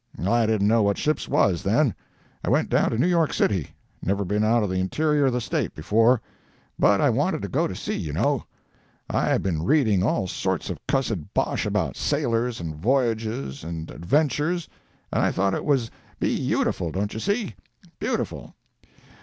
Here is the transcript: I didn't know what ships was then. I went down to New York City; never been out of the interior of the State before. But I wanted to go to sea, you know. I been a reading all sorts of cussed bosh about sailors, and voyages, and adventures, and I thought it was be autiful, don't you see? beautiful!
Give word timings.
I 0.25 0.47
didn't 0.47 0.67
know 0.67 0.81
what 0.81 0.97
ships 0.97 1.27
was 1.27 1.61
then. 1.61 1.93
I 2.43 2.49
went 2.49 2.71
down 2.71 2.89
to 2.89 2.97
New 2.97 3.05
York 3.05 3.31
City; 3.31 3.67
never 4.01 4.25
been 4.25 4.43
out 4.43 4.63
of 4.63 4.69
the 4.71 4.79
interior 4.79 5.27
of 5.27 5.33
the 5.33 5.39
State 5.39 5.75
before. 5.75 6.19
But 6.79 6.99
I 6.99 7.11
wanted 7.11 7.43
to 7.43 7.47
go 7.47 7.67
to 7.67 7.75
sea, 7.75 7.97
you 7.97 8.11
know. 8.11 8.43
I 9.11 9.37
been 9.37 9.57
a 9.57 9.63
reading 9.63 10.01
all 10.01 10.25
sorts 10.25 10.71
of 10.71 10.79
cussed 10.87 11.35
bosh 11.35 11.67
about 11.67 11.95
sailors, 11.95 12.59
and 12.59 12.73
voyages, 12.75 13.63
and 13.63 13.91
adventures, 13.91 14.67
and 15.13 15.21
I 15.23 15.31
thought 15.31 15.53
it 15.53 15.65
was 15.65 15.91
be 16.19 16.35
autiful, 16.51 16.91
don't 16.91 17.13
you 17.13 17.19
see? 17.19 17.53
beautiful! 17.99 18.55